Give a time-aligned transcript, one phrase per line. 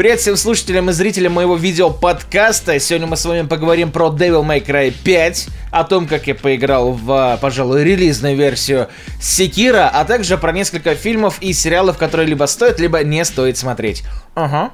[0.00, 2.80] Привет всем слушателям и зрителям моего видео-подкаста.
[2.80, 6.92] Сегодня мы с вами поговорим про Devil May Cry 5, о том, как я поиграл
[6.92, 8.88] в, пожалуй, релизную версию
[9.20, 14.02] Секира, а также про несколько фильмов и сериалов, которые либо стоит, либо не стоит смотреть.
[14.34, 14.70] Ага.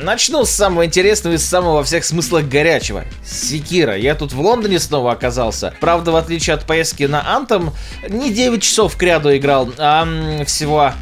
[0.00, 3.04] Начну с самого интересного и с самого во всех смыслах горячего.
[3.24, 3.96] Секира.
[3.96, 5.74] Я тут в Лондоне снова оказался.
[5.80, 7.72] Правда, в отличие от поездки на Антом,
[8.08, 10.06] не 9 часов к ряду играл, а
[10.46, 10.92] всего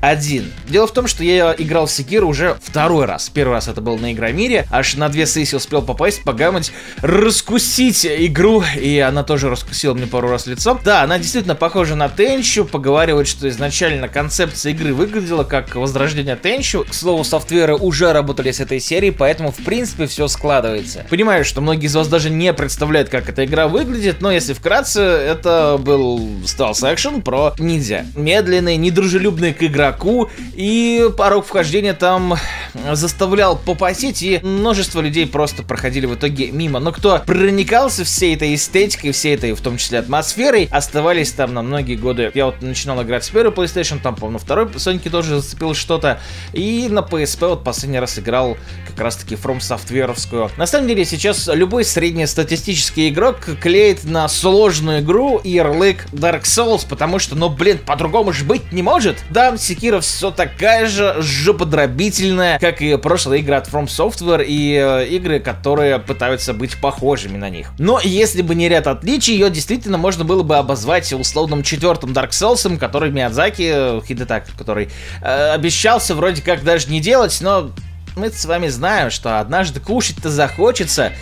[0.00, 0.50] один.
[0.68, 3.28] Дело в том, что я играл в Секиру уже второй раз.
[3.28, 8.64] Первый раз это был на Игромире, аж на две сессии успел попасть, погамать, раскусить игру,
[8.80, 10.78] и она тоже раскусила мне пару раз лицо.
[10.84, 16.84] Да, она действительно похожа на Тенчу, поговаривают, что изначально концепция игры выглядела как возрождение Тенчу.
[16.88, 21.04] К слову, софтверы уже работали с этой серией, поэтому в принципе все складывается.
[21.10, 25.02] Понимаю, что многие из вас даже не представляют, как эта игра выглядит, но если вкратце,
[25.02, 28.06] это был стелс экшен про ниндзя.
[28.16, 32.36] Медленный, недружелюбный к играм игроку, и порог вхождения там
[32.92, 36.78] заставлял попотеть, и множество людей просто проходили в итоге мимо.
[36.78, 41.62] Но кто проникался всей этой эстетикой, всей этой, в том числе, атмосферой, оставались там на
[41.62, 42.30] многие годы.
[42.34, 46.20] Я вот начинал играть с первой PlayStation, там, по-моему, на второй Sonic тоже зацепил что-то,
[46.52, 50.50] и на PSP вот последний раз играл как раз-таки From Software'овскую.
[50.56, 57.18] На самом деле, сейчас любой среднестатистический игрок клеит на сложную игру ярлык Dark Souls, потому
[57.18, 59.18] что, ну, блин, по-другому же быть не может.
[59.30, 65.06] Да, Sekiro все такая же жоподробительная, как и прошлые игры от From Software и э,
[65.06, 67.68] игры, которые пытаются быть похожими на них.
[67.78, 72.30] Но если бы не ряд отличий, ее действительно можно было бы обозвать условным четвертым Dark
[72.30, 74.90] Souls, который Миядзаки, э, Хидетак, который
[75.22, 77.70] э, обещался вроде как даже не делать, но
[78.16, 81.12] мы с вами знаем, что однажды кушать-то захочется,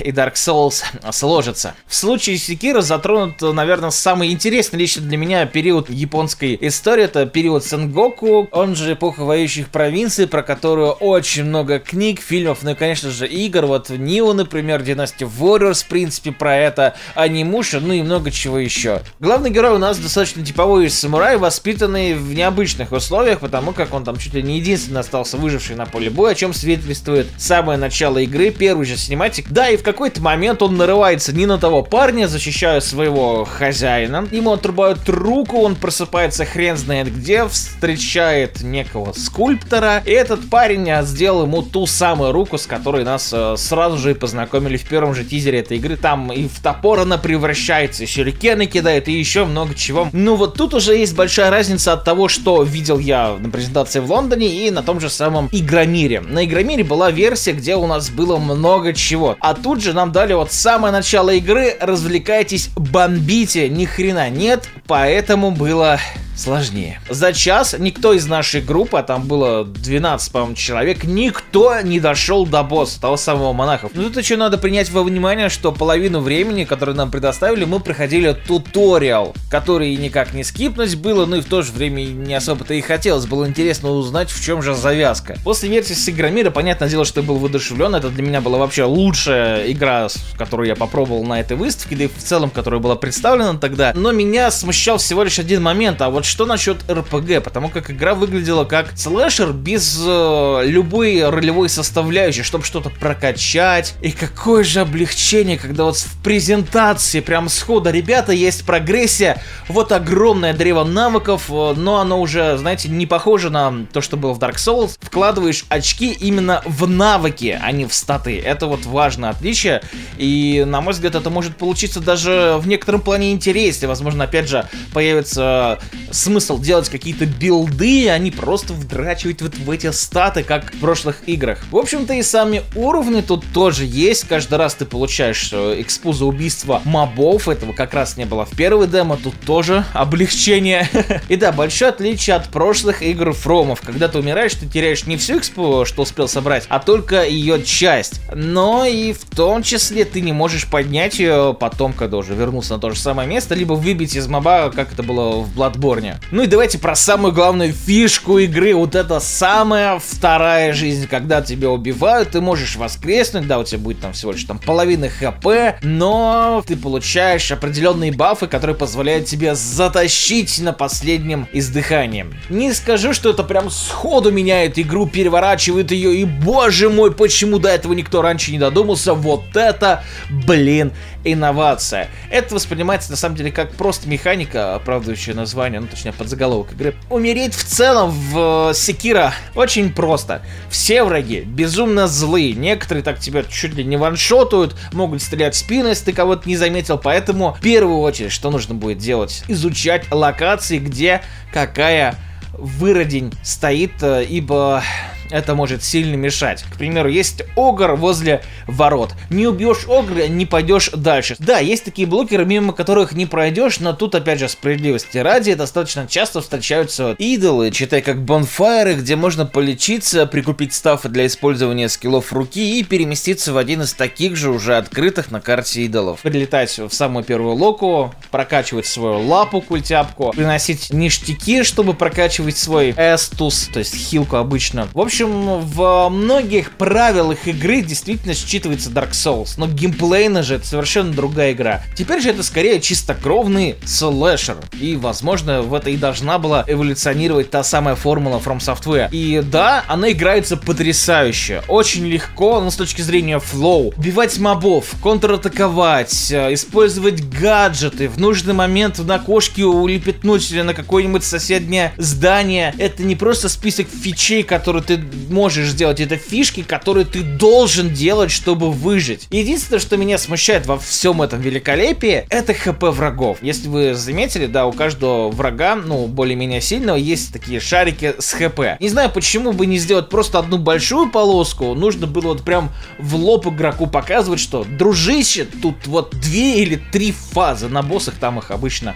[0.00, 1.74] и Dark Souls сложится.
[1.86, 7.04] В случае Секира затронут, наверное, самый интересный лично для меня период японской истории.
[7.04, 12.70] Это период Сенгоку, он же эпоха воюющих провинций, про которую очень много книг, фильмов, ну
[12.70, 13.66] и, конечно же, игр.
[13.66, 19.02] Вот Нио, например, Dynasty Warriors, в принципе, про это, Анимуша, ну и много чего еще.
[19.20, 24.16] Главный герой у нас достаточно типовой самурай, воспитанный в необычных условиях, потому как он там
[24.16, 28.50] чуть ли не единственный остался выживший на поле боя, о чем свидетельствует самое начало игры,
[28.50, 32.80] первый же синематик, да, и в какой-то момент он нарывается не на того парня, защищая
[32.80, 34.28] своего хозяина.
[34.30, 40.02] Ему отрубают руку, он просыпается хрен знает где, встречает некого скульптора.
[40.04, 44.10] И этот парень а, сделал ему ту самую руку, с которой нас э, сразу же
[44.10, 45.96] и познакомили в первом же тизере этой игры.
[45.96, 50.08] Там и в топор она превращается, и сюрикены кидает, и еще много чего.
[50.12, 54.10] Ну вот тут уже есть большая разница от того, что видел я на презентации в
[54.10, 56.20] Лондоне и на том же самом Игромире.
[56.20, 59.37] На Игромире была версия, где у нас было много чего.
[59.40, 65.50] А тут же нам дали вот самое начало игры, развлекайтесь, бомбите, ни хрена нет, поэтому
[65.50, 65.98] было
[66.38, 67.00] сложнее.
[67.10, 72.46] За час никто из нашей группы, а там было 12, по-моему, человек, никто не дошел
[72.46, 73.90] до босса, того самого монахов.
[73.94, 78.32] Но тут еще надо принять во внимание, что половину времени, которое нам предоставили, мы проходили
[78.32, 82.80] туториал, который никак не скипнуть было, ну и в то же время не особо-то и
[82.80, 83.26] хотелось.
[83.26, 85.36] Было интересно узнать, в чем же завязка.
[85.44, 88.84] После версии с Игромира, понятное дело, что я был воодушевлен, это для меня была вообще
[88.84, 93.58] лучшая игра, которую я попробовал на этой выставке, да и в целом, которая была представлена
[93.58, 93.92] тогда.
[93.94, 97.42] Но меня смущал всего лишь один момент, а вот что насчет РПГ?
[97.42, 103.94] Потому как игра выглядела как слэшер без э, любой ролевой составляющей, чтобы что-то прокачать.
[104.02, 110.52] И какое же облегчение, когда вот в презентации прям схода, ребята, есть прогрессия, вот огромное
[110.52, 114.56] древо навыков, э, но оно уже, знаете, не похоже на то, что было в Dark
[114.56, 114.98] Souls.
[115.00, 118.38] Вкладываешь очки именно в навыки, а не в статы.
[118.38, 119.82] Это вот важное отличие.
[120.18, 123.88] И, на мой взгляд, это может получиться даже в некотором плане интереснее.
[123.88, 125.78] Возможно, опять же, появится
[126.18, 131.26] смысл делать какие-то билды, а не просто вдрачивать вот в эти статы, как в прошлых
[131.26, 131.64] играх.
[131.70, 134.24] В общем-то и сами уровни тут тоже есть.
[134.24, 137.48] Каждый раз ты получаешь э, экспу за убийство мобов.
[137.48, 139.16] Этого как раз не было в первой демо.
[139.16, 140.88] Тут тоже облегчение.
[141.28, 143.80] И да, большое отличие от прошлых игр Фромов.
[143.80, 148.20] Когда ты умираешь, ты теряешь не всю экспу, что успел собрать, а только ее часть.
[148.34, 152.80] Но и в том числе ты не можешь поднять ее потом, когда уже вернулся на
[152.80, 155.97] то же самое место, либо выбить из моба, как это было в Bloodborne.
[156.30, 158.74] Ну и давайте про самую главную фишку игры.
[158.74, 164.00] Вот это самая вторая жизнь, когда тебя убивают, ты можешь воскреснуть, да, у тебя будет
[164.00, 170.58] там всего лишь там половина хп, но ты получаешь определенные бафы, которые позволяют тебе затащить
[170.60, 172.26] на последнем издыхании.
[172.48, 177.68] Не скажу, что это прям сходу меняет игру, переворачивает ее, и боже мой, почему до
[177.68, 180.92] этого никто раньше не додумался, вот это, блин,
[181.24, 182.08] инновация.
[182.30, 186.94] Это воспринимается на самом деле как просто механика, оправдывающая название, ну то точнее, подзаголовок игры.
[187.10, 190.42] Умереть в целом в Секира очень просто.
[190.70, 192.52] Все враги безумно злые.
[192.52, 196.56] Некоторые так тебя чуть ли не ваншотают, могут стрелять в спину, если ты кого-то не
[196.56, 196.98] заметил.
[196.98, 199.44] Поэтому в первую очередь, что нужно будет делать?
[199.48, 201.22] Изучать локации, где
[201.52, 202.14] какая
[202.52, 204.82] выродень стоит, э, ибо
[205.30, 206.64] это может сильно мешать.
[206.72, 209.12] К примеру, есть огр возле ворот.
[209.30, 211.36] Не убьешь огра, не пойдешь дальше.
[211.38, 216.06] Да, есть такие блокеры, мимо которых не пройдешь, но тут, опять же, справедливости ради, достаточно
[216.06, 222.78] часто встречаются идолы, читай как бонфайры, где можно полечиться, прикупить стафы для использования скиллов руки
[222.78, 226.20] и переместиться в один из таких же уже открытых на карте идолов.
[226.20, 233.68] Прилетать в самую первую локу, прокачивать свою лапу, культяпку, приносить ништяки, чтобы прокачивать свой эстус,
[233.72, 234.88] то есть хилку обычно.
[234.92, 240.66] В общем, общем, в многих правилах игры действительно считывается Dark Souls, но геймплейно же это
[240.66, 241.82] совершенно другая игра.
[241.96, 247.64] Теперь же это скорее чистокровный слэшер, и, возможно, в это и должна была эволюционировать та
[247.64, 249.08] самая формула From Software.
[249.10, 253.92] И да, она играется потрясающе, очень легко, но с точки зрения flow.
[253.96, 261.24] Убивать мобов, контратаковать, э, использовать гаджеты, в нужный момент на кошке улепетнуть или на какое-нибудь
[261.24, 262.72] соседнее здание.
[262.78, 268.30] Это не просто список фичей, которые ты можешь сделать, это фишки, которые ты должен делать,
[268.30, 269.26] чтобы выжить.
[269.30, 273.38] Единственное, что меня смущает во всем этом великолепии, это хп врагов.
[273.42, 278.80] Если вы заметили, да, у каждого врага, ну, более-менее сильного, есть такие шарики с хп.
[278.80, 283.14] Не знаю, почему бы не сделать просто одну большую полоску, нужно было вот прям в
[283.16, 288.50] лоб игроку показывать, что, дружище, тут вот две или три фазы, на боссах там их
[288.50, 288.94] обычно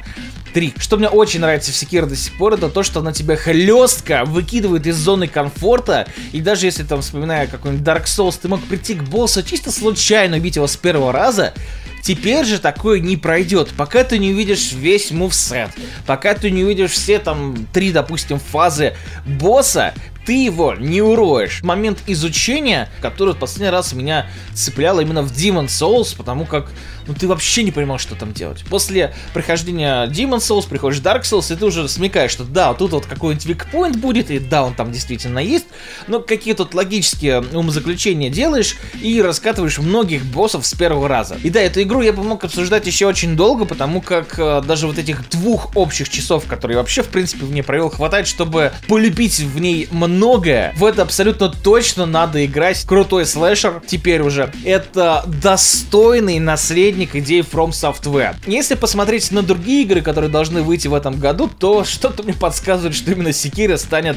[0.53, 0.75] три.
[0.79, 4.25] Что мне очень нравится в Секиро до сих пор, это то, что она тебя хлестко
[4.25, 8.95] выкидывает из зоны комфорта, и даже если там, вспоминая какой-нибудь Dark Souls, ты мог прийти
[8.95, 11.55] к боссу чисто случайно убить его с первого раза,
[12.03, 15.71] Теперь же такое не пройдет, пока ты не увидишь весь мувсет,
[16.05, 18.95] пока ты не увидишь все там три, допустим, фазы
[19.25, 21.63] босса, ты его не уроешь.
[21.63, 26.71] Момент изучения, который в последний раз меня цеплял именно в Demon Souls, потому как
[27.07, 28.65] ну ты вообще не понимал, что там делать.
[28.69, 32.93] После прохождения Demon Souls приходишь в Dark Souls, и ты уже смекаешь, что да, тут
[32.93, 35.67] вот какой-нибудь викпоинт будет, и да, он там действительно есть,
[36.07, 41.37] но какие тут логические умозаключения делаешь и раскатываешь многих боссов с первого раза.
[41.43, 44.87] И да, эту игру я бы мог обсуждать еще очень долго, потому как э, даже
[44.87, 49.41] вот этих двух общих часов, которые вообще, в принципе, в ней провел, хватает, чтобы полюбить
[49.41, 50.73] в ней много многое.
[50.77, 52.85] В это абсолютно точно надо играть.
[52.85, 54.53] Крутой слэшер теперь уже.
[54.65, 58.37] Это достойный наследник идей From Software.
[58.47, 62.95] Если посмотреть на другие игры, которые должны выйти в этом году, то что-то мне подсказывает,
[62.95, 64.17] что именно Sekiro станет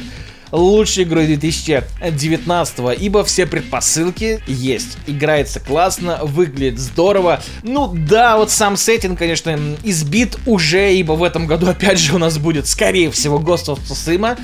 [0.52, 4.98] лучшей игрой 2019, ибо все предпосылки есть.
[5.06, 7.42] Играется классно, выглядит здорово.
[7.62, 12.18] Ну да, вот сам сеттинг, конечно, избит уже, ибо в этом году опять же у
[12.18, 14.38] нас будет, скорее всего, Ghost of Tsushima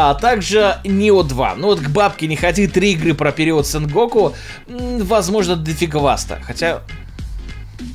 [0.00, 1.56] а также Neo 2.
[1.56, 4.32] Ну вот к бабке не ходи, три игры про период Сенгоку,
[4.68, 6.38] возможно, дофиговасто.
[6.44, 6.82] Хотя,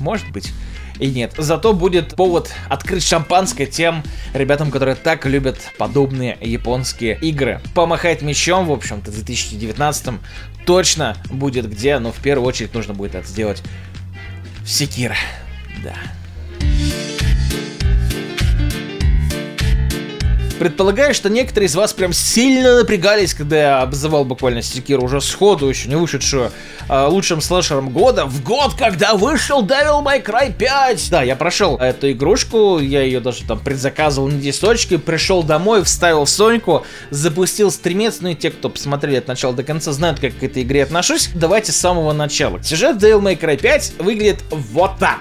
[0.00, 0.52] может быть
[0.98, 1.32] и нет.
[1.38, 4.02] Зато будет повод открыть шампанское тем
[4.34, 7.62] ребятам, которые так любят подобные японские игры.
[7.74, 10.16] Помахать мечом, в общем-то, в 2019
[10.66, 13.62] точно будет где, но в первую очередь нужно будет это сделать
[14.62, 15.16] в Секира.
[15.82, 15.94] Да.
[20.58, 25.68] Предполагаю, что некоторые из вас прям сильно напрягались, когда я обзывал буквально Секиру уже сходу,
[25.68, 26.52] еще не вышедшую
[26.88, 31.10] э, лучшим слэшером года, в год, когда вышел Devil May Cry 5.
[31.10, 36.24] Да, я прошел эту игрушку, я ее даже там предзаказывал на десочке, пришел домой, вставил
[36.24, 40.38] в Соньку, запустил стримец, ну и те, кто посмотрели от начала до конца, знают, как
[40.38, 41.30] к этой игре отношусь.
[41.34, 42.62] Давайте с самого начала.
[42.62, 45.18] Сюжет Devil May Cry 5 выглядит вот так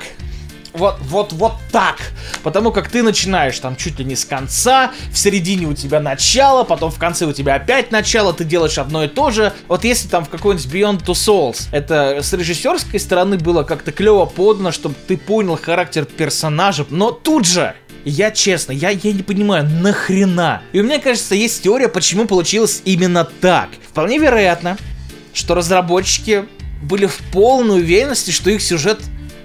[0.73, 1.97] вот, вот, вот так.
[2.41, 6.63] Потому как ты начинаешь там чуть ли не с конца, в середине у тебя начало,
[6.63, 9.53] потом в конце у тебя опять начало, ты делаешь одно и то же.
[9.67, 14.25] Вот если там в какой-нибудь Beyond Two Souls это с режиссерской стороны было как-то клево
[14.25, 17.75] подано, чтобы ты понял характер персонажа, но тут же
[18.05, 20.61] я честно, я, я не понимаю, нахрена.
[20.73, 23.69] И у меня, кажется, есть теория, почему получилось именно так.
[23.89, 24.77] Вполне вероятно,
[25.33, 26.45] что разработчики
[26.81, 28.99] были в полной уверенности, что их сюжет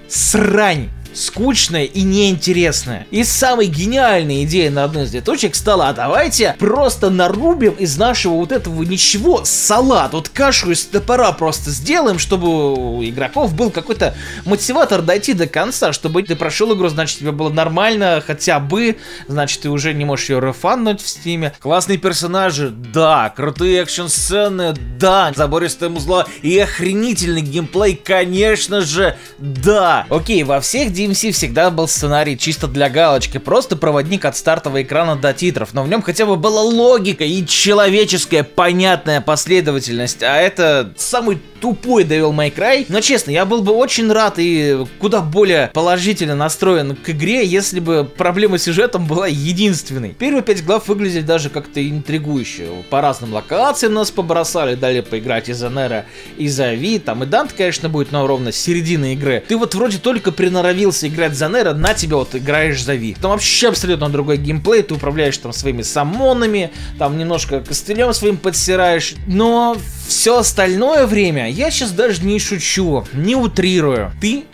[0.09, 3.05] срань скучная и неинтересная.
[3.11, 7.97] И самой гениальной идеей на одной из две точек стала, а давайте просто нарубим из
[7.97, 13.71] нашего вот этого ничего салат, вот кашу из топора просто сделаем, чтобы у игроков был
[13.71, 18.97] какой-то мотиватор дойти до конца, чтобы ты прошел игру, значит тебе было нормально хотя бы,
[19.27, 21.53] значит ты уже не можешь ее рефануть в Steam е.
[21.59, 30.05] Классные персонажи, да, крутые экшн-сцены, да, забористое музло и охренительный геймплей, конечно же, да.
[30.09, 35.15] Окей, во всех DMC всегда был сценарий чисто для галочки, просто проводник от стартового экрана
[35.15, 40.93] до титров, но в нем хотя бы была логика и человеческая понятная последовательность, а это
[40.97, 42.85] самый тупой Devil May Cry.
[42.89, 47.79] Но честно, я был бы очень рад и куда более положительно настроен к игре, если
[47.79, 50.09] бы проблема с сюжетом была единственной.
[50.11, 52.67] Первые пять глав выглядели даже как-то интригующе.
[52.89, 56.05] По разным локациям нас побросали, дали поиграть из Нера,
[56.37, 59.43] из Ви, там и Дант, конечно, будет, но ровно с середины игры.
[59.47, 63.15] Ты вот вроде только приноровился играть за Нера, на тебя вот играешь за Ви.
[63.19, 69.15] Там вообще абсолютно другой геймплей, ты управляешь там своими самонами, там немножко костылем своим подсираешь,
[69.27, 69.77] но
[70.07, 74.45] все остальное время, я сейчас даже не шучу, не утрирую, ты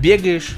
[0.00, 0.56] бегаешь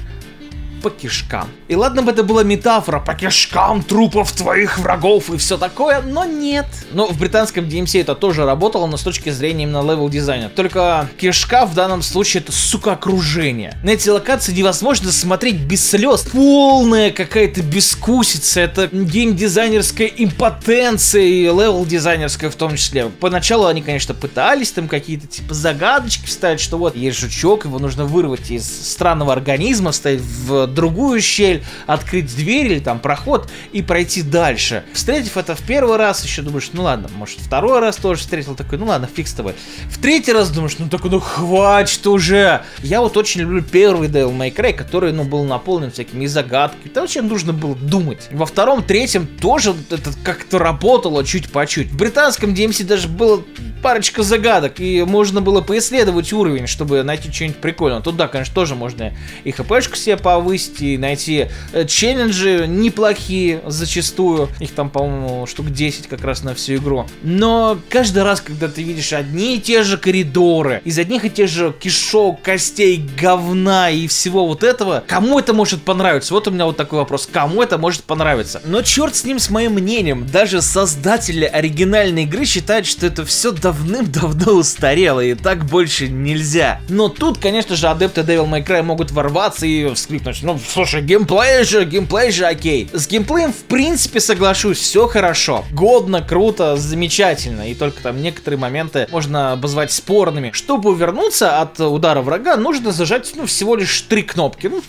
[0.85, 1.49] по кишкам.
[1.67, 6.25] И ладно бы это была метафора по кишкам трупов твоих врагов и все такое, но
[6.25, 6.67] нет.
[6.91, 10.49] Но в британском DMC это тоже работало, но с точки зрения именно level дизайна.
[10.49, 13.75] Только кишка в данном случае это, сука, окружение.
[13.83, 16.21] На эти локации невозможно смотреть без слез.
[16.31, 23.09] Полная какая-то безвкусица, это геймдизайнерская импотенция и level дизайнерская в том числе.
[23.19, 28.05] Поначалу они, конечно, пытались там какие-то типа загадочки вставить, что вот есть жучок, его нужно
[28.05, 34.21] вырвать из странного организма, вставить в другую щель, открыть дверь или там проход и пройти
[34.21, 34.83] дальше.
[34.93, 38.77] Встретив это в первый раз, еще думаешь, ну ладно, может второй раз тоже встретил, такой,
[38.77, 39.55] ну ладно, фиг с тобой.
[39.89, 42.61] В третий раз думаешь, ну такой, ну хватит уже.
[42.79, 46.89] Я вот очень люблю первый Devil May Cry, который, ну, был наполнен всякими загадками.
[46.89, 48.27] Там вообще нужно было думать.
[48.31, 51.87] Во втором, третьем тоже это как-то работало чуть по чуть.
[51.91, 53.43] В британском DMC даже было
[53.81, 58.01] парочка загадок, и можно было поисследовать уровень, чтобы найти что-нибудь прикольное.
[58.01, 59.13] Тут, да, конечно, тоже можно
[59.43, 64.49] и хпшку себе повысить, и найти э, челленджи неплохие зачастую.
[64.59, 67.07] Их там, по-моему, штук 10 как раз на всю игру.
[67.23, 71.49] Но каждый раз, когда ты видишь одни и те же коридоры, из одних и тех
[71.49, 76.33] же кишок, костей, говна и всего вот этого, кому это может понравиться?
[76.33, 77.27] Вот у меня вот такой вопрос.
[77.31, 78.61] Кому это может понравиться?
[78.65, 80.27] Но черт с ним, с моим мнением.
[80.27, 86.81] Даже создатели оригинальной игры считают, что это все давно давным-давно устарело, и так больше нельзя.
[86.89, 91.63] Но тут, конечно же, адепты Devil May Cry могут ворваться и вскрикнуть, ну, слушай, геймплей
[91.63, 92.87] же, геймплей же окей.
[92.93, 95.65] С геймплеем, в принципе, соглашусь, все хорошо.
[95.71, 100.51] Годно, круто, замечательно, и только там некоторые моменты можно обозвать спорными.
[100.53, 104.67] Чтобы увернуться от удара врага, нужно зажать, ну, всего лишь три кнопки.
[104.67, 104.83] Ну,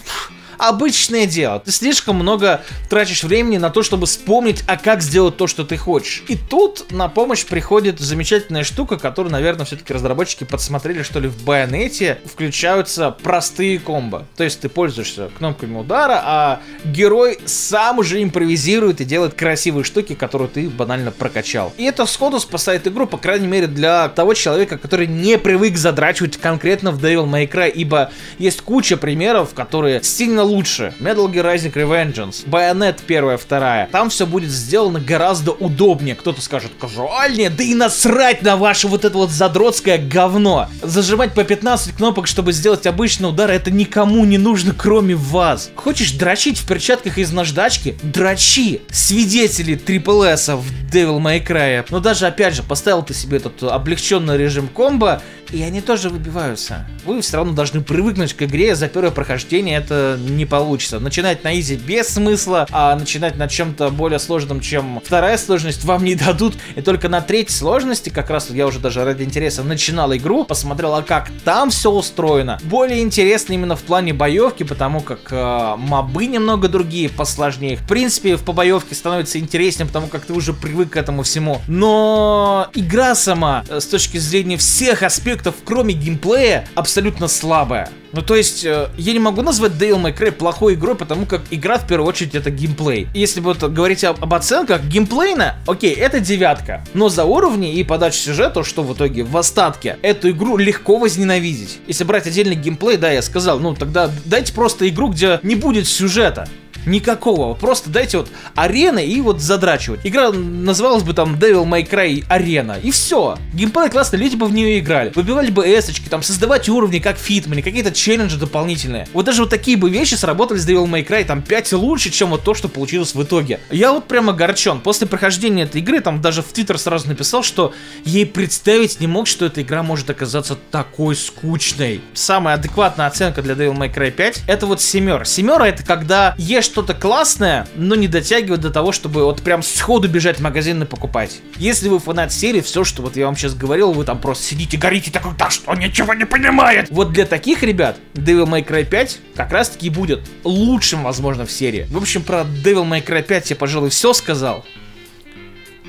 [0.59, 1.61] обычное дело.
[1.61, 5.77] Ты слишком много тратишь времени на то, чтобы вспомнить, а как сделать то, что ты
[5.77, 6.25] хочешь.
[6.29, 11.45] И тут на помощь приходит замечательная штука, которую, наверное, все-таки разработчики подсмотрели, что ли, в
[11.45, 12.19] байонете.
[12.25, 14.27] Включаются простые комбо.
[14.37, 20.15] То есть ты пользуешься кнопками удара, а герой сам уже импровизирует и делает красивые штуки,
[20.15, 21.73] которые ты банально прокачал.
[21.77, 26.37] И это сходу спасает игру, по крайней мере, для того человека, который не привык задрачивать
[26.37, 30.95] конкретно в Devil May Cry, ибо есть куча примеров, которые сильно лучше.
[31.01, 33.89] Metal Gear Rising Revengeance, Bayonetta первая, вторая.
[33.93, 36.15] Там все будет сделано гораздо удобнее.
[36.15, 40.69] Кто-то скажет казуальнее, да и насрать на ваше вот это вот задротское говно.
[40.83, 45.71] Зажимать по 15 кнопок, чтобы сделать обычный удар, это никому не нужно, кроме вас.
[45.75, 47.97] Хочешь дрочить в перчатках из наждачки?
[48.03, 48.81] Дрочи!
[48.91, 51.85] Свидетели Triple в Devil May Cry.
[51.91, 56.87] Но даже, опять же, поставил ты себе этот облегченный режим комбо, и они тоже выбиваются.
[57.05, 61.01] Вы все равно должны привыкнуть к игре, за первое прохождение это не получится.
[61.01, 66.05] Начинать на изи без смысла, а начинать на чем-то более сложном, чем вторая сложность, вам
[66.05, 66.55] не дадут.
[66.75, 70.95] И только на третьей сложности, как раз я уже даже ради интереса начинал игру, посмотрел,
[70.95, 72.59] а как там все устроено.
[72.65, 77.77] Более интересно именно в плане боевки, потому как э, мобы немного другие, посложнее.
[77.77, 81.61] В принципе, в по боевке становится интереснее, потому как ты уже привык к этому всему.
[81.67, 87.91] Но игра сама, э, с точки зрения всех аспектов, кроме геймплея, абсолютно слабая.
[88.13, 91.43] Ну, то есть, э, я не могу назвать Devil May Cry плохой игрой, потому как
[91.51, 93.09] игра, в первую очередь, это геймплей.
[93.15, 96.85] Если вот говорить об, об оценках, геймплейно, окей, это девятка.
[96.95, 101.79] Но за уровни и подачу сюжета, что в итоге в остатке, эту игру легко возненавидеть.
[101.87, 105.87] Если брать отдельный геймплей, да, я сказал, ну, тогда дайте просто игру, где не будет
[105.87, 106.49] сюжета.
[106.87, 107.55] Никакого.
[107.55, 110.01] Просто дайте вот арены и вот задрачивать.
[110.05, 112.79] Игра называлась бы там Devil May Cry Арена.
[112.83, 113.37] И все.
[113.53, 115.13] Геймплей классный, люди бы в нее играли.
[115.15, 119.09] Выбивали бы эсочки, там создавать уровни, как фитмани, какие-то челленджи дополнительные.
[119.13, 122.31] Вот даже вот такие бы вещи сработали с Devil May Cry там 5 лучше, чем
[122.31, 123.61] вот то, что получилось в итоге.
[123.71, 124.81] Я вот прямо горчен.
[124.81, 127.75] После прохождения этой игры, там даже в Твиттер сразу написал, что
[128.05, 132.01] ей представить не мог, что эта игра может оказаться такой скучной.
[132.15, 135.27] Самая адекватная оценка для Devil May Cry 5 это вот семер.
[135.27, 140.09] Семера это когда ешь что-то классное, но не дотягивает до того, чтобы вот прям сходу
[140.09, 141.41] бежать в магазин и покупать.
[141.57, 144.77] Если вы фанат серии, все, что вот я вам сейчас говорил, вы там просто сидите,
[144.77, 146.89] горите, такой, да что, ничего не понимает.
[146.91, 151.51] Вот для таких ребят Devil May Cry 5 как раз таки будет лучшим, возможно, в
[151.51, 151.87] серии.
[151.89, 154.63] В общем, про Devil May Cry 5 я, пожалуй, все сказал.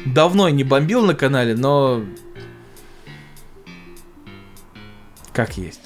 [0.06, 2.02] Давно не бомбил на канале, но...
[5.34, 5.82] Как есть.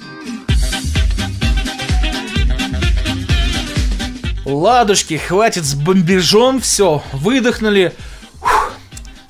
[4.46, 7.94] Ладушки, хватит с бомбежом, все, выдохнули.
[8.40, 8.74] Фух,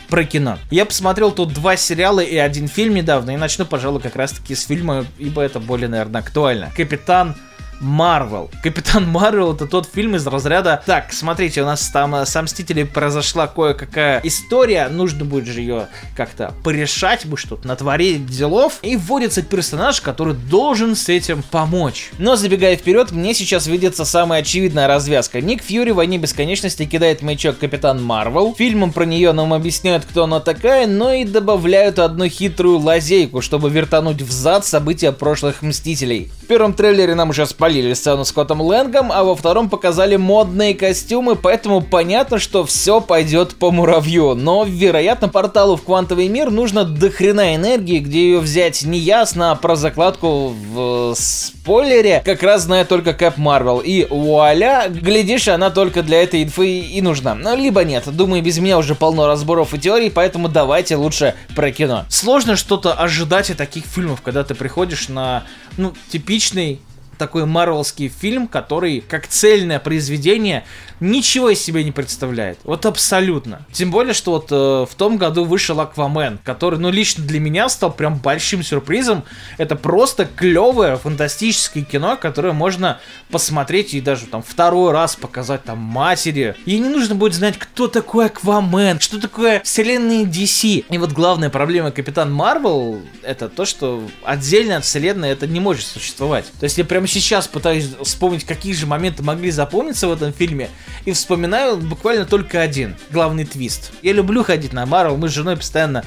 [0.08, 0.58] про кино.
[0.70, 4.56] Я посмотрел тут два сериала и один фильм недавно, и начну, пожалуй, как раз таки
[4.56, 6.72] с фильма, ибо это более, наверное, актуально.
[6.76, 7.36] Капитан
[7.82, 8.50] Марвел.
[8.64, 10.82] Капитан Марвел это тот фильм из разряда.
[10.86, 14.88] Так, смотрите, у нас там э, с Мстителей произошла кое-какая история.
[14.88, 18.80] Нужно будет же ее как-то порешать, мы что-то натворить делов.
[18.84, 22.12] И вводится персонаж, который должен с этим помочь.
[22.18, 25.42] Но забегая вперед, мне сейчас видится самая очевидная развязка.
[25.42, 28.54] Ник Фьюри в «Войне бесконечности» кидает маячок Капитан Марвел.
[28.56, 33.70] Фильмом про нее нам объясняют, кто она такая, но и добавляют одну хитрую лазейку, чтобы
[33.70, 36.32] вертануть взад события прошлых Мстителей.
[36.52, 40.74] Первом трейлере нам уже спали спалили сцену с Котом Лэнгом, а во втором показали модные
[40.74, 44.36] костюмы, поэтому понятно, что все пойдет по муравью.
[44.36, 49.56] Но, вероятно, порталу в квантовый мир нужно дохрена энергии, где ее взять не ясно, а
[49.56, 51.14] про закладку в
[51.62, 53.80] спойлере как раз знает только Кэп Марвел.
[53.80, 57.36] И вуаля, глядишь, она только для этой инфы и нужна.
[57.36, 58.04] Ну, либо нет.
[58.12, 62.06] Думаю, без меня уже полно разборов и теорий, поэтому давайте лучше про кино.
[62.10, 65.44] Сложно что-то ожидать от таких фильмов, когда ты приходишь на,
[65.78, 66.80] ну, типичный
[67.22, 70.66] такой марвелский фильм, который как цельное произведение
[71.02, 72.58] ничего из себя не представляет.
[72.64, 73.66] Вот абсолютно.
[73.72, 77.70] Тем более, что вот э, в том году вышел Аквамен, который, ну, лично для меня
[77.70, 79.24] стал прям большим сюрпризом.
[79.58, 83.00] Это просто клевое, фантастическое кино, которое можно
[83.30, 86.56] посмотреть и даже там второй раз показать там матери.
[86.66, 90.86] И не нужно будет знать, кто такой Аквамен, что такое вселенная DC.
[90.90, 95.86] И вот главная проблема Капитан Марвел, это то, что отдельно от вселенной это не может
[95.86, 96.46] существовать.
[96.60, 100.70] То есть я прямо сейчас пытаюсь вспомнить, какие же моменты могли запомниться в этом фильме,
[101.06, 103.92] и вспоминаю буквально только один, главный твист.
[104.02, 106.04] Я люблю ходить на Марвел, мы с женой постоянно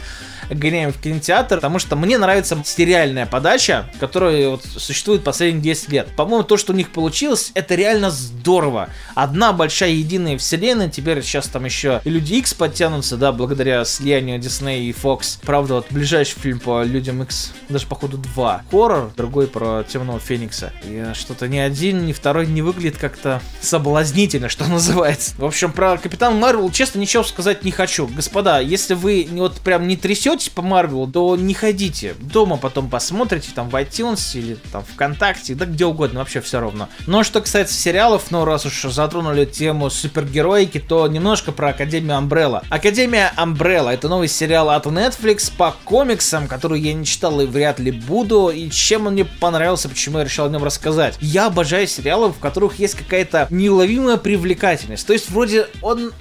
[0.50, 6.08] гоняем в кинотеатр, потому что мне нравится сериальная подача, которая вот существует последние 10 лет.
[6.16, 8.88] По-моему, то, что у них получилось, это реально здорово.
[9.14, 14.38] Одна большая единая вселенная, теперь сейчас там еще и Люди X подтянутся, да, благодаря слиянию
[14.38, 15.38] Disney и Fox.
[15.42, 18.62] Правда, вот ближайший фильм по Людям X, даже походу два.
[18.70, 20.72] Хоррор, другой про Темного Феникса.
[20.84, 25.34] И что-то ни один, ни второй не выглядит как-то соблазнительно, что называется.
[25.38, 28.06] В общем, про Капитан Марвел, честно, ничего сказать не хочу.
[28.06, 32.14] Господа, если вы вот прям не трясете придете по Марвелу, то не ходите.
[32.18, 36.88] Дома потом посмотрите, там в iTunes или там ВКонтакте, да где угодно, вообще все равно.
[37.06, 42.64] Но что касается сериалов, ну раз уж затронули тему супергероики, то немножко про Академию Umbrella.
[42.68, 47.78] Академия Umbrella это новый сериал от Netflix по комиксам, который я не читал и вряд
[47.78, 51.16] ли буду, и чем он мне понравился, почему я решил о нем рассказать.
[51.20, 55.06] Я обожаю сериалы, в которых есть какая-то неуловимая привлекательность.
[55.06, 56.12] То есть вроде он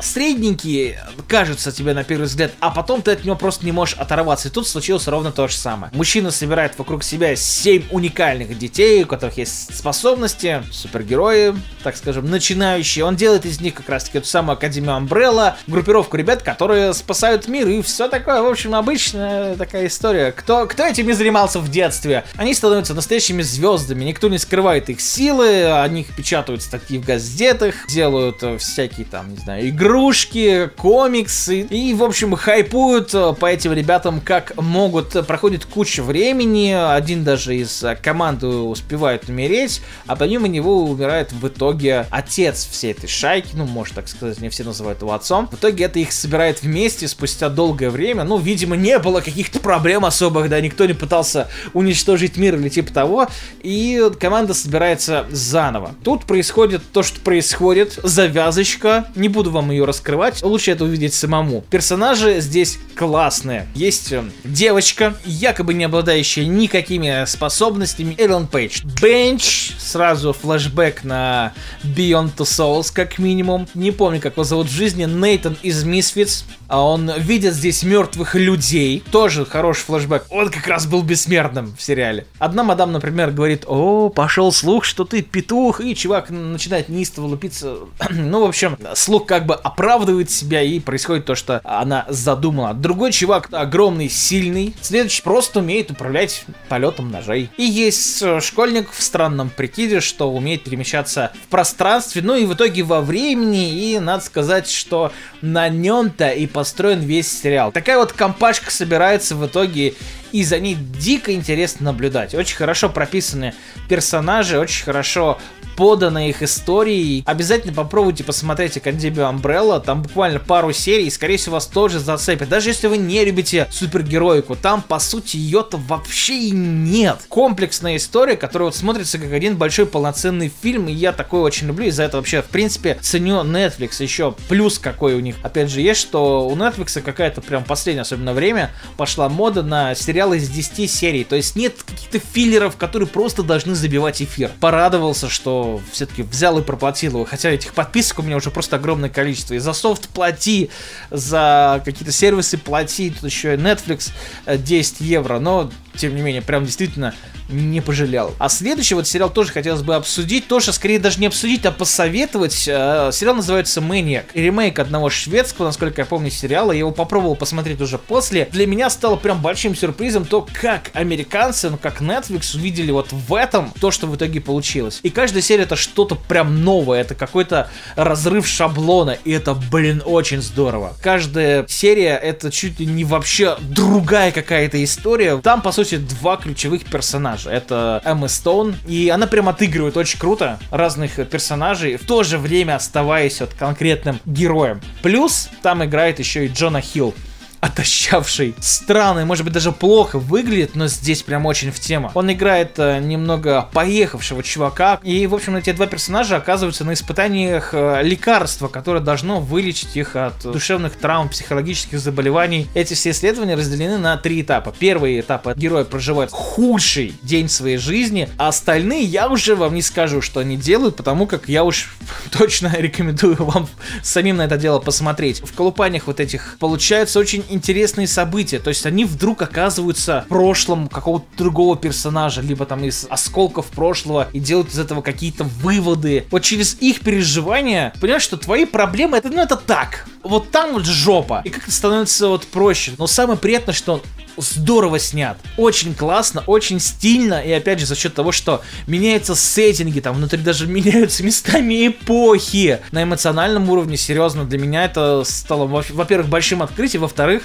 [0.00, 0.96] средненький
[1.28, 4.48] кажется тебе на первый взгляд, а потом ты от него просто не можешь оторваться.
[4.48, 5.92] И тут случилось ровно то же самое.
[5.94, 13.04] Мужчина собирает вокруг себя 7 уникальных детей, у которых есть способности, супергерои, так скажем, начинающие.
[13.04, 17.48] Он делает из них как раз таки эту самую Академию Амбрелла, группировку ребят, которые спасают
[17.48, 18.42] мир и все такое.
[18.42, 20.32] В общем, обычная такая история.
[20.32, 22.24] Кто, кто этими занимался в детстве?
[22.36, 27.74] Они становятся настоящими звездами, никто не скрывает их силы, о них печатают статьи в газетах,
[27.88, 31.60] делают э, всякие там, не знаю, игры игрушки, комиксы.
[31.60, 35.26] И, в общем, хайпуют э, по этим ребятам как могут.
[35.26, 42.06] Проходит куча времени, один даже из команды успевает умереть, а помимо него умирает в итоге
[42.10, 45.48] отец всей этой шайки, ну, может так сказать, не все называют его отцом.
[45.48, 48.24] В итоге это их собирает вместе спустя долгое время.
[48.24, 52.92] Ну, видимо, не было каких-то проблем особых, да, никто не пытался уничтожить мир или типа
[52.92, 53.28] того.
[53.62, 55.94] И команда собирается заново.
[56.02, 59.06] Тут происходит то, что происходит, завязочка.
[59.14, 61.64] Не буду вам ее раскрывать, лучше это увидеть самому.
[61.70, 63.66] Персонажи здесь классные.
[63.74, 68.82] Есть э, девочка, якобы не обладающая никакими способностями, Эллен Пейдж.
[69.00, 73.68] Бенч, сразу флэшбэк на Beyond Two Souls, как минимум.
[73.74, 75.04] Не помню, как его зовут в жизни.
[75.04, 76.44] Нейтан из Misfits.
[76.68, 79.02] А он видит здесь мертвых людей.
[79.10, 80.26] Тоже хороший флэшбэк.
[80.30, 82.26] Он как раз был бессмертным в сериале.
[82.38, 87.76] Одна мадам, например, говорит, о, пошел слух, что ты петух, и чувак начинает неистово лупиться.
[88.10, 92.74] ну, в общем, слух как бы оправдывает себя, и происходит то, что она задумала.
[92.74, 94.74] Другой чувак огромный, сильный.
[94.80, 97.50] Следующий просто умеет управлять полетом ножей.
[97.56, 102.54] И есть э, школьник в странном прикиде, что умеет перемещаться в пространстве, ну и в
[102.54, 103.92] итоге во времени.
[103.92, 107.70] И надо сказать, что на нем-то и построен весь сериал.
[107.70, 109.92] Такая вот компашка собирается в итоге
[110.32, 112.34] и за ней дико интересно наблюдать.
[112.34, 113.54] Очень хорошо прописаны
[113.88, 115.38] персонажи, очень хорошо
[115.76, 117.22] поданы их истории.
[117.26, 122.48] Обязательно попробуйте посмотреть Академию Umbrella, там буквально пару серий, и скорее всего вас тоже зацепит.
[122.48, 127.18] Даже если вы не любите супергероику, там по сути ее-то вообще и нет.
[127.28, 131.86] Комплексная история, которая вот смотрится как один большой полноценный фильм, и я такой очень люблю,
[131.86, 134.02] из-за этого вообще в принципе ценю Netflix.
[134.02, 138.32] Еще плюс какой у них, опять же, есть, что у Netflix какая-то прям последнее особенно
[138.32, 143.42] время пошла мода на сериалы из 10 серий, то есть нет каких-то филлеров, которые просто
[143.42, 144.50] должны забивать эфир.
[144.60, 147.24] Порадовался, что все-таки взял и проплатил его.
[147.24, 149.54] Хотя этих подписок у меня уже просто огромное количество.
[149.54, 150.70] И за софт плати,
[151.10, 153.10] за какие-то сервисы плати.
[153.10, 154.10] Тут еще и Netflix
[154.46, 155.38] 10 э, евро.
[155.38, 157.14] Но, тем не менее, прям действительно
[157.48, 158.34] не пожалел.
[158.38, 162.66] А следующий вот сериал тоже хотелось бы обсудить, тоже скорее даже не обсудить, а посоветовать.
[162.68, 164.24] Э, сериал называется Maniac.
[164.34, 166.72] Ремейк одного шведского, насколько я помню, сериала.
[166.72, 168.48] Я его попробовал посмотреть уже после.
[168.52, 173.34] Для меня стало прям большим сюрпризом то, как американцы, ну как Netflix увидели вот в
[173.34, 175.00] этом то, что в итоге получилось.
[175.02, 180.42] И каждая серия это что-то прям новое, это какой-то разрыв шаблона, и это, блин, очень
[180.42, 180.94] здорово.
[181.00, 185.38] Каждая серия это чуть ли не вообще другая какая-то история.
[185.38, 187.50] Там, по сути, два ключевых персонажа персонажа.
[187.50, 192.76] Это Эмма Стоун, и она прям отыгрывает очень круто разных персонажей, в то же время
[192.76, 194.80] оставаясь вот конкретным героем.
[195.02, 197.14] Плюс там играет еще и Джона Хилл
[197.60, 202.10] отощавший, странный, может быть даже плохо выглядит, но здесь прям очень в тему.
[202.14, 207.70] Он играет э, немного поехавшего чувака, и, в общем, эти два персонажа оказываются на испытаниях
[207.72, 212.68] э, лекарства, которое должно вылечить их от душевных травм, психологических заболеваний.
[212.74, 214.74] Эти все исследования разделены на три этапа.
[214.78, 220.20] Первый этап герой проживает худший день своей жизни, а остальные я уже вам не скажу,
[220.20, 221.94] что они делают, потому как я уж
[222.30, 223.68] точно рекомендую вам
[224.02, 225.40] самим на это дело посмотреть.
[225.42, 228.58] В колупаниях вот этих получается очень интересные события.
[228.58, 234.28] То есть они вдруг оказываются в прошлом какого-то другого персонажа, либо там из осколков прошлого,
[234.32, 236.26] и делают из этого какие-то выводы.
[236.30, 240.06] Вот через их переживания, понимаешь, что твои проблемы, это, ну, это так.
[240.22, 241.42] Вот там вот жопа.
[241.44, 242.92] И как-то становится вот проще.
[242.98, 244.02] Но самое приятное, что
[244.36, 245.38] здорово снят.
[245.56, 250.40] Очень классно, очень стильно, и опять же за счет того, что меняются сеттинги, там внутри
[250.40, 252.80] даже меняются местами эпохи.
[252.92, 257.42] На эмоциональном уровне, серьезно, для меня это стало, во-первых, большим открытием, во-вторых,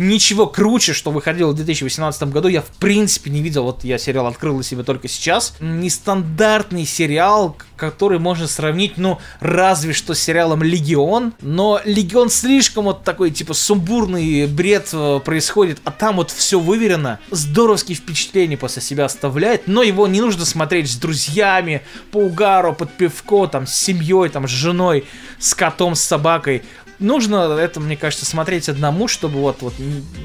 [0.00, 3.64] ничего круче, что выходило в 2018 году, я в принципе не видел.
[3.64, 5.54] Вот я сериал открыл для себя только сейчас.
[5.60, 11.34] Нестандартный сериал, который можно сравнить, ну, разве что с сериалом Легион.
[11.40, 17.20] Но Легион слишком вот такой, типа, сумбурный бред э, происходит, а там вот все выверено.
[17.30, 22.90] Здоровские впечатления после себя оставляет, но его не нужно смотреть с друзьями, по угару, под
[22.92, 25.04] пивко, там, с семьей, там, с женой,
[25.38, 26.62] с котом, с собакой
[27.00, 29.74] нужно это, мне кажется, смотреть одному, чтобы вот, вот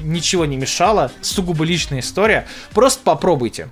[0.02, 1.10] ничего не мешало.
[1.20, 2.46] Сугубо личная история.
[2.72, 3.68] Просто попробуйте.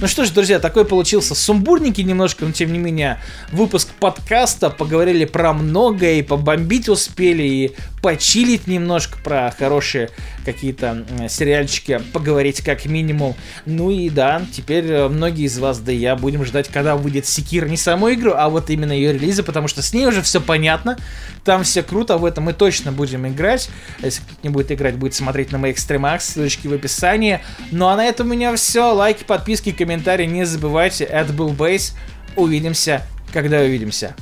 [0.00, 3.20] Ну что ж, друзья, такой получился сумбурненький немножко, но тем не менее
[3.52, 4.68] выпуск подкаста.
[4.68, 10.10] Поговорили про многое, и побомбить успели, и почилить немножко про хорошие
[10.44, 13.34] какие-то сериальчики, поговорить как минимум.
[13.64, 17.24] Ну и да, теперь э, многие из вас, да и я, будем ждать, когда выйдет
[17.24, 20.42] Секир не саму игру, а вот именно ее релиза, потому что с ней уже все
[20.42, 20.98] понятно,
[21.46, 23.70] там все круто, в этом мы точно будем играть.
[24.02, 27.40] Если кто-то не будет играть, будет смотреть на мои экстремакс, ссылочки в описании.
[27.70, 28.92] Ну а на этом у меня все.
[28.92, 31.04] Лайки, подписки, комментарии не забывайте.
[31.04, 31.96] Это был Бейс.
[32.36, 33.00] Увидимся,
[33.32, 34.14] когда увидимся.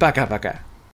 [0.00, 0.71] Пока-пока.